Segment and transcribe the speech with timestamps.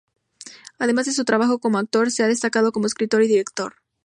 [0.79, 3.75] Además de su trabajo como actor se ha destacado como escritor y director.